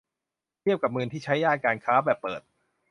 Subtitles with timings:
[0.61, 2.41] เทียบกับเมืองที่ใช้ย่านการค้าแบบเปิด